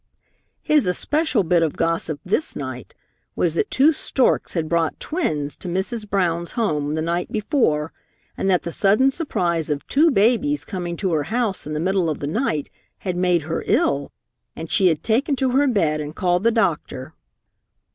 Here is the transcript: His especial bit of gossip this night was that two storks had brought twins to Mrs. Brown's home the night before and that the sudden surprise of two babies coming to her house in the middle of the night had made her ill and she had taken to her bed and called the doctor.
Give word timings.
His 0.63 0.87
especial 0.87 1.43
bit 1.43 1.61
of 1.61 1.77
gossip 1.77 2.19
this 2.23 2.55
night 2.55 2.95
was 3.35 3.53
that 3.53 3.69
two 3.69 3.93
storks 3.93 4.53
had 4.53 4.67
brought 4.67 4.99
twins 4.99 5.55
to 5.57 5.67
Mrs. 5.67 6.09
Brown's 6.09 6.53
home 6.53 6.95
the 6.95 7.03
night 7.03 7.31
before 7.31 7.93
and 8.35 8.49
that 8.49 8.63
the 8.63 8.71
sudden 8.71 9.11
surprise 9.11 9.69
of 9.69 9.85
two 9.85 10.09
babies 10.09 10.65
coming 10.65 10.97
to 10.97 11.11
her 11.13 11.25
house 11.25 11.67
in 11.67 11.73
the 11.73 11.79
middle 11.79 12.09
of 12.09 12.17
the 12.19 12.25
night 12.25 12.71
had 12.97 13.15
made 13.15 13.43
her 13.43 13.63
ill 13.67 14.11
and 14.55 14.71
she 14.71 14.87
had 14.87 15.03
taken 15.03 15.35
to 15.35 15.51
her 15.51 15.67
bed 15.67 16.01
and 16.01 16.15
called 16.15 16.41
the 16.43 16.49
doctor. 16.51 17.13